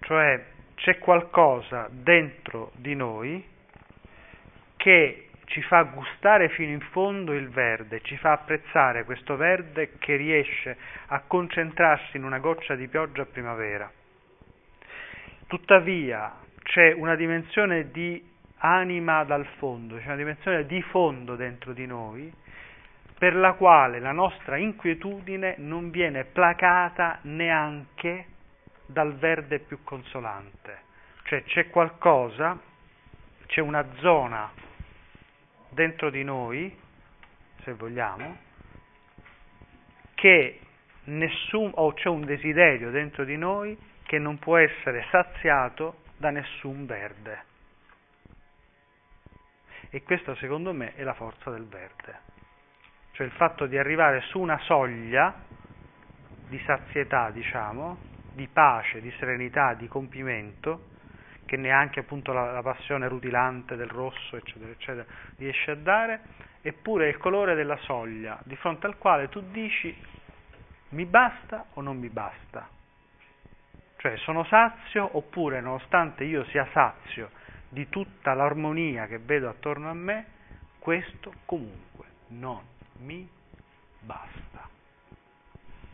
[0.01, 3.43] Cioè c'è qualcosa dentro di noi
[4.75, 10.15] che ci fa gustare fino in fondo il verde, ci fa apprezzare questo verde che
[10.15, 13.91] riesce a concentrarsi in una goccia di pioggia a primavera.
[15.47, 21.85] Tuttavia c'è una dimensione di anima dal fondo, c'è una dimensione di fondo dentro di
[21.85, 22.31] noi
[23.21, 28.25] per la quale la nostra inquietudine non viene placata neanche
[28.87, 30.79] dal verde più consolante.
[31.25, 32.59] Cioè c'è qualcosa,
[33.45, 34.51] c'è una zona
[35.69, 36.75] dentro di noi,
[37.61, 38.37] se vogliamo,
[40.15, 40.59] che
[41.03, 46.87] nessun, o c'è un desiderio dentro di noi che non può essere saziato da nessun
[46.87, 47.43] verde.
[49.91, 52.30] E questa secondo me è la forza del verde
[53.21, 55.31] cioè il fatto di arrivare su una soglia
[56.47, 57.99] di sazietà, diciamo,
[58.33, 60.87] di pace, di serenità, di compimento,
[61.45, 65.05] che neanche appunto la, la passione rutilante del rosso, eccetera, eccetera,
[65.37, 66.21] riesce a dare,
[66.61, 69.95] eppure il colore della soglia, di fronte al quale tu dici
[70.89, 72.67] mi basta o non mi basta?
[73.97, 77.29] Cioè sono sazio oppure nonostante io sia sazio
[77.69, 80.25] di tutta l'armonia che vedo attorno a me,
[80.79, 82.70] questo comunque non
[83.01, 83.27] mi
[83.99, 84.69] basta.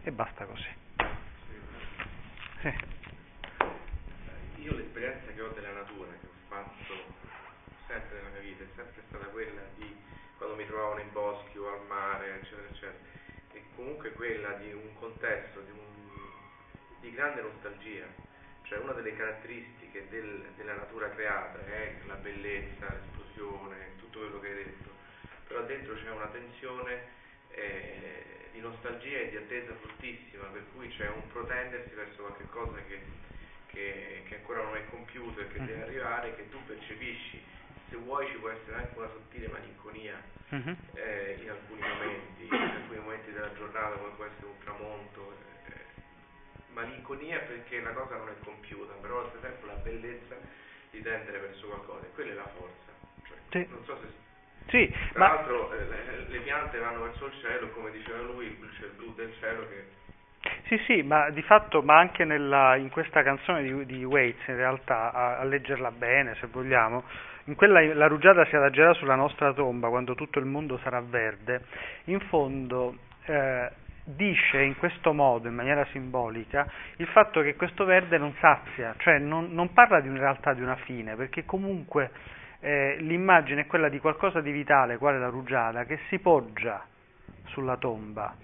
[0.03, 0.69] E basta così.
[2.61, 2.73] Sì.
[4.61, 6.93] Io l'esperienza che ho della natura, che ho fatto
[7.87, 9.95] sempre nella mia vita, è sempre stata quella di
[10.37, 12.97] quando mi trovavo nei boschi o al mare, eccetera, eccetera,
[13.53, 16.29] e comunque quella di un contesto, di, un,
[16.99, 18.05] di grande nostalgia,
[18.63, 24.47] cioè una delle caratteristiche del- della natura creata è la bellezza, l'esplosione, tutto quello che
[24.47, 24.89] hai detto,
[25.47, 27.15] però dentro c'è una tensione
[27.49, 32.77] eh, di nostalgia e di attesa fortissima, per cui c'è un protendersi verso qualche cosa
[32.83, 33.01] che,
[33.67, 35.81] che- che ancora non è compiuto e che deve Mhm.
[35.83, 37.41] arrivare, che tu percepisci.
[37.89, 40.77] Se vuoi ci può essere anche una sottile malinconia Mhm.
[40.95, 45.31] eh, in alcuni momenti, in alcuni momenti della giornata come può essere un tramonto.
[45.31, 45.45] eh,
[46.73, 50.35] malinconia perché la cosa non è compiuta, però allo stesso tempo la bellezza
[50.91, 52.91] di tendere verso qualcosa, e quella è la forza.
[53.27, 53.67] Cioè, Sì.
[53.69, 54.07] Non so se
[54.67, 58.57] Sì, tra ma l'altro eh, le, le piante vanno verso il cielo, come diceva lui,
[58.77, 59.85] c'è il blu del cielo che
[60.67, 64.55] Sì, sì, ma di fatto, ma anche nella- in questa canzone di, di Waits, in
[64.57, 67.03] realtà, a, a leggerla bene, se vogliamo,
[67.45, 71.63] in quella la rugiada si adagerà sulla nostra tomba quando tutto il mondo sarà verde,
[72.05, 72.95] in fondo
[73.25, 73.71] eh,
[74.03, 79.17] dice in questo modo, in maniera simbolica, il fatto che questo verde non sazia, cioè
[79.19, 82.11] non, non parla di, in realtà di una fine, perché comunque
[82.59, 86.85] eh, l'immagine è quella di qualcosa di vitale, quale la rugiada, che si poggia
[87.45, 88.35] sulla tomba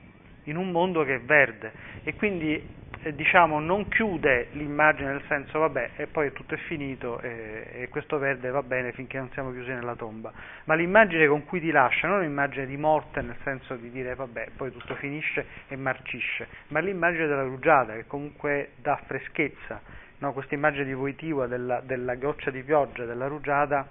[0.43, 1.72] in un mondo che è verde.
[2.03, 7.20] E quindi eh, diciamo non chiude l'immagine nel senso vabbè e poi tutto è finito
[7.20, 10.32] e, e questo verde va bene finché non siamo chiusi nella tomba.
[10.66, 14.49] Ma l'immagine con cui ti lascia non un'immagine di morte nel senso di dire vabbè
[14.55, 16.47] poi tutto finisce e marcisce.
[16.70, 19.82] Ma l'immagine della rugiada che comunque dà freschezza
[20.24, 20.34] no?
[20.34, 23.88] questa immagine di Voitiva della, della goccia di pioggia della rugiada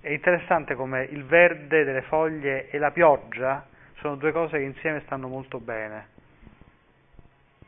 [0.00, 3.66] è interessante come il verde delle foglie e la pioggia
[4.00, 6.08] sono due cose che insieme stanno molto bene.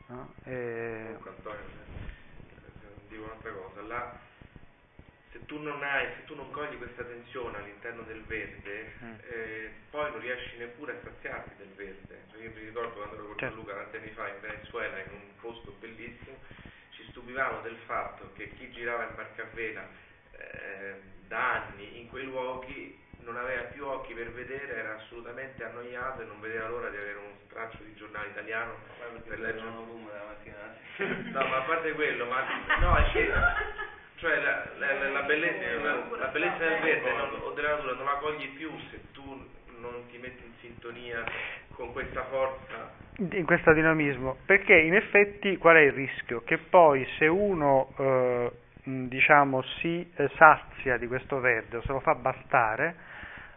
[0.07, 0.33] No?
[0.43, 1.15] E-
[3.07, 4.13] dico un'altra cosa, là,
[5.31, 9.13] se tu non hai, se tu non cogli questa tensione all'interno del verde, Mm.
[9.29, 12.19] eh, poi non riesci neppure a saziarti del verde.
[12.31, 13.55] Cioè, io mi ricordo quando ero con Certo.
[13.55, 16.37] Luca tanti anni fa in Venezuela, in un posto bellissimo,
[16.95, 19.87] ci stupivamo del fatto che chi girava in barca a vela
[20.31, 26.21] eh, da anni in quei luoghi non aveva più occhi per vedere, era assolutamente annoiato
[26.21, 28.75] e non vedeva l'ora di avere uno straccio di giornale italiano
[29.27, 29.65] per leggere.
[31.31, 32.43] No, ma a parte quello, ma
[32.79, 33.31] no, è che
[34.17, 37.93] cioè la, la- la- la bellezza, la, la bellezza del verde non- o della natura
[37.95, 41.23] non la cogli più se tu non ti metti in sintonia
[41.71, 43.03] con questa forza.
[43.17, 46.43] in questo dinamismo, perché in effetti qual è il rischio?
[46.43, 48.51] Che poi se uno eh,
[48.83, 52.95] diciamo si eh, sazia di questo verde o se lo fa bastare,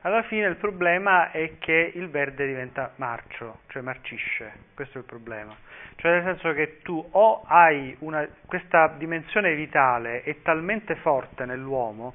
[0.03, 5.07] alla fine il problema è che il verde diventa marcio, cioè marcisce, questo è il
[5.07, 5.57] problema.
[5.97, 12.15] Cioè nel senso che tu o hai una, questa dimensione vitale è talmente forte nell'uomo,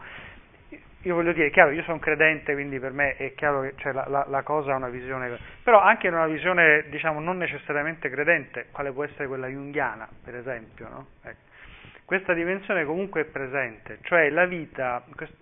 [1.03, 4.05] io voglio dire, chiaro, io sono credente, quindi per me è chiaro che cioè, la,
[4.07, 8.67] la- la cosa ha una visione, però anche in una visione, diciamo, non necessariamente credente,
[8.71, 11.07] quale può essere quella junghiana, per esempio, no?
[11.23, 11.51] Ecco.
[12.05, 15.35] Questa dimensione comunque è presente, cioè la vita quest-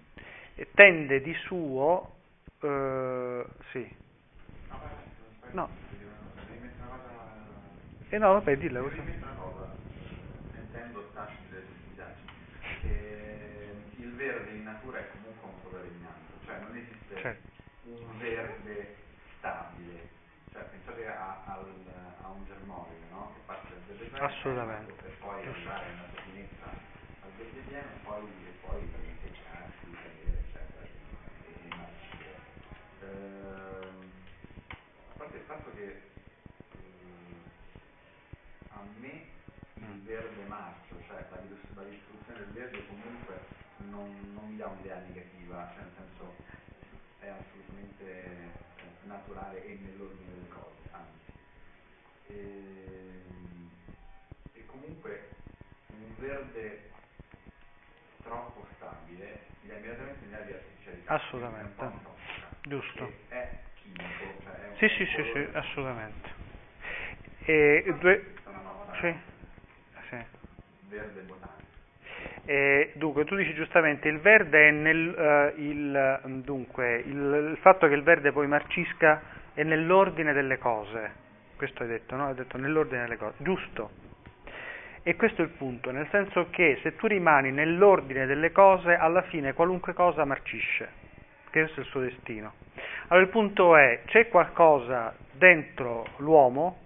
[0.74, 2.16] tende di suo,
[2.62, 3.96] eh, sì,
[5.52, 5.70] no,
[8.10, 9.02] e no, vabbè, dilla così.
[14.02, 17.42] il verde in natura è comunque un colore ignaro, cioè non esiste Certo.
[17.84, 18.98] un verde
[19.38, 20.12] stabile,
[20.52, 23.34] cioè pensate a, al- a un germoglio, no?
[23.36, 24.94] Che parte dal verde Assolutamente.
[25.02, 26.90] per poi nella sua finezza
[27.22, 28.90] al verde pieno e poi, e poi
[29.22, 30.88] seccarsi, cadere, eccetera,
[31.44, 32.42] e marcire.
[33.02, 34.28] Ehm,
[35.08, 36.12] a parte il fatto che
[36.72, 37.52] ehm,
[38.70, 39.40] a me
[39.86, 40.04] il Mm.
[40.04, 41.44] verde marcio, cioè la,
[41.76, 46.42] la distribuzione del verde comunque non, non mi dà un'idea negativa, cioè nel senso
[47.40, 48.52] assolutamente eh,
[49.04, 51.32] naturale e nell'ordine delle cose, anzi.
[52.28, 53.70] Ehm,
[54.54, 55.30] E, comunque
[55.92, 56.90] un verde
[58.22, 61.14] troppo stabile dà immediatamente un'idea di artificialità.
[61.14, 62.10] Assolutamente.
[62.64, 63.12] Giusto.
[63.30, 66.30] è chimico, cioè è Sì, sì, sì, sì, assolutamente.
[67.46, 68.34] E due,
[69.00, 69.14] sì,
[70.10, 70.18] sì.
[70.90, 71.61] verde botanico.
[72.46, 77.58] E dunque, tu dici giustamente, il verde è nel, eh, il, mm, dunque, il, il
[77.62, 79.22] fatto che il verde poi marcisca
[79.54, 81.12] è nell'ordine delle cose,
[81.56, 82.28] questo hai detto, no?
[82.28, 83.92] Hai detto nell'ordine delle cose, giusto.
[85.04, 89.24] E questo è il punto, nel senso che se tu rimani nell'ordine delle cose, alla
[89.24, 90.90] fine qualunque cosa marcisce,
[91.50, 92.54] questo è il suo destino.
[93.08, 96.78] Allora il punto è, c'è qualcosa dentro l'uomo,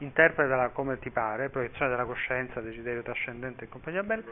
[0.00, 4.22] interpretala come ti pare, proiezione della coscienza, desiderio trascendente e compagnia bella,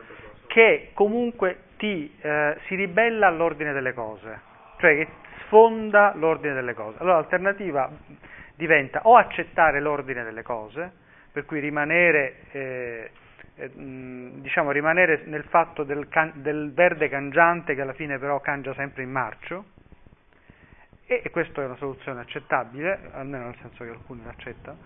[0.47, 4.41] che comunque ti, eh, si ribella all'ordine delle cose,
[4.79, 5.09] cioè che
[5.45, 6.99] sfonda l'ordine delle cose.
[7.01, 7.91] Allora l'alternativa
[8.55, 10.91] diventa o accettare l'ordine delle cose,
[11.33, 13.11] per cui rimanere, eh,
[13.57, 18.75] eh, diciamo, rimanere nel fatto del, can- del verde cangiante che alla fine però cangia
[18.75, 19.65] sempre in marcio,
[21.07, 24.79] e, e questa è una soluzione accettabile, almeno nel senso che alcuni l'accettano,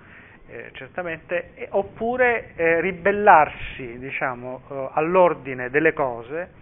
[0.53, 6.53] eh, certamente, e- oppure eh, ribellarsi diciamo, eh, all'ordine delle cose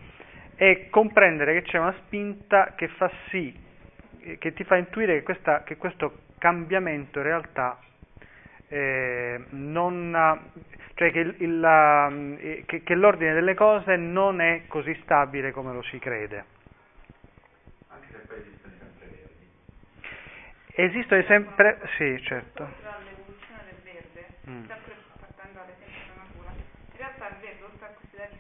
[0.57, 3.59] e comprendere che c'è una spinta che fa sì,
[4.23, 7.79] eh, che ti fa intuire che, questa- che questo cambiamento in realtà
[8.73, 10.13] eh, non,
[10.95, 15.73] cioè che, il- il- eh, che- che l'ordine delle cose non è così stabile come
[15.73, 16.45] lo si crede.
[17.89, 19.51] Anche se poi esistono i sempreverdi.
[20.75, 22.63] Esistono sempre, sì, certo.
[22.63, 24.65] Oltre all'evoluzione del verde, Mm.
[24.67, 27.87] sempre partendo dall'esempio della natura, in realtà il verde, oltre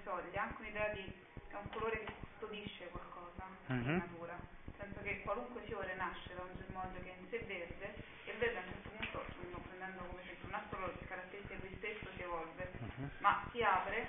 [0.00, 1.12] di soglia, anche un'idea di
[1.50, 3.88] è un colore che custodisce qualcosa Mhm.
[3.90, 4.32] in natura.
[4.34, 7.94] Nel senso che qualunque fiore nasce da un germoglio che è in sé verde,
[8.24, 11.68] e il verde a un certo punto, non prendendo come esempio solo le caratteristiche di
[11.68, 13.10] lui stesso si evolve, Mhm.
[13.18, 14.06] ma si apre,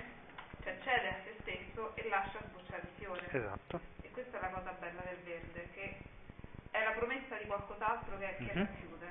[0.62, 3.28] cioè cede a se stesso e lascia sbocciare il fiore.
[3.30, 3.80] Esatto.
[4.02, 6.00] E questa è la cosa bella del verde, che
[6.70, 8.64] è la promessa di qualcos'altro che, che Mhm.
[8.66, 9.10] racchiude.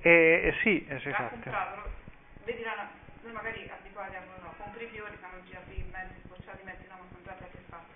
[0.00, 0.10] E,
[0.48, 1.28] e sì, Ha esatto.
[1.30, 1.90] comprato,
[2.44, 2.90] vedi la,
[3.22, 4.22] noi magari abituati a,
[4.74, 7.58] non so, compri i fiori, siamo girati mezzi, sbocciati mezzi, no, ma sono già che
[7.68, 7.92] fatto.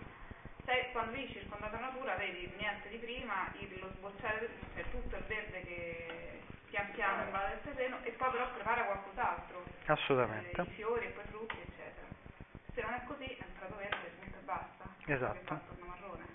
[0.64, 5.16] Se quando vivi circondato da natura vedi niente di prima, il- lo sbocciare, cioè tutto
[5.16, 9.64] il verde che pian piano invade il terreno e poi però prepara qualcos'altro.
[9.86, 10.60] Assolutamente.
[10.60, 12.06] Eh, I fiori e poi i frutti, eccetera.
[12.74, 14.84] Se non è così, è un prato verde, punto e basta.
[15.06, 15.38] Esatto.
[15.38, 16.26] Che fa torna marrone.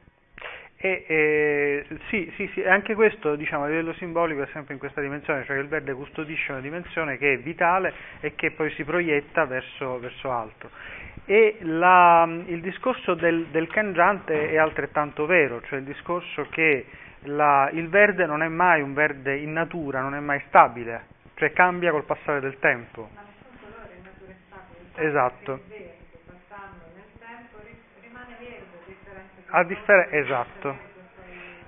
[0.86, 5.00] E, e, sì, sì, sì, anche questo diciamo, a livello simbolico è sempre in questa
[5.00, 8.84] dimensione, cioè che il verde custodisce una dimensione che è vitale e che poi si
[8.84, 10.70] proietta verso, verso altro.
[11.24, 16.86] E la- il discorso del, del cangiante è altrettanto vero, cioè il discorso che
[17.28, 21.04] la- il verde non è mai un verde in natura, non è mai stabile,
[21.36, 23.08] cioè cambia col passare del tempo.
[23.14, 25.08] Ma nessun colore in natura è stabile.
[25.08, 25.52] Esatto.
[25.54, 25.96] Il verde,
[26.28, 30.78] passando nel tempo, ri- rimane verde, a differenza di A un differ- colore che esatto.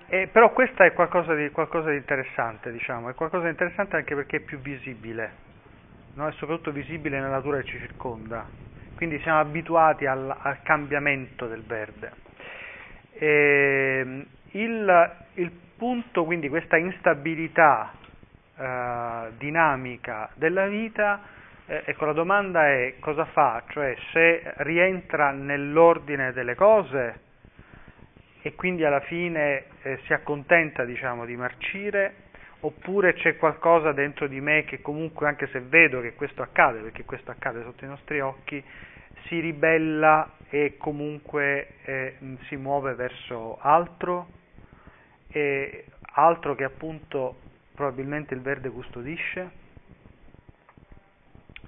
[0.08, 4.16] Eh, però questo è qualcosa di, qualcosa di interessante, diciamo, è qualcosa di interessante anche
[4.16, 5.32] perché è più visibile,
[6.14, 6.28] no?
[6.28, 8.48] è soprattutto visibile nella natura che ci circonda,
[8.96, 12.12] quindi siamo abituati al, al cambiamento del verde.
[13.14, 17.94] Ehm, il, il punto, quindi, questa instabilità
[18.58, 21.22] eh, dinamica della vita,
[21.68, 27.24] eh, ecco la domanda è cosa fa, cioè se rientra nell'ordine delle cose
[28.46, 32.14] e quindi alla fine eh, si accontenta diciamo di marcire
[32.60, 37.06] oppure c'è qualcosa dentro di me che comunque anche se vedo che questo accade perché
[37.06, 38.64] questo accade sotto i nostri occhi
[39.26, 42.18] si ribella e comunque eh,
[42.48, 44.28] si muove verso altro
[45.30, 47.39] e altro che appunto
[47.74, 49.64] probabilmente il verde custodisce.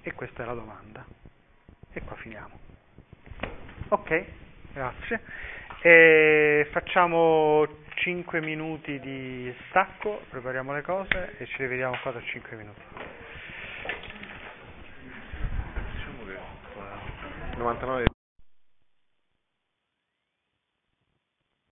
[0.03, 1.03] E questa è la domanda.
[1.91, 2.59] E qua finiamo.
[3.89, 4.25] Ok
[4.77, 5.21] grazie
[5.87, 7.65] e facciamo
[7.95, 12.81] 5 minuti di stacco, prepariamo le cose e ci rivediamo qua tra 5 minuti.
[15.93, 18.16] Diciamo che 99